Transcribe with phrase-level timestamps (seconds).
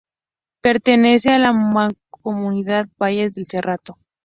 [0.63, 3.99] Pertenece a la Mancomunidad Valles del Cerrato.